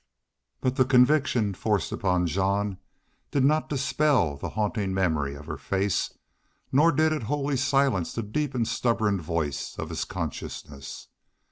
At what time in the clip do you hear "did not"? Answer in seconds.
3.29-3.69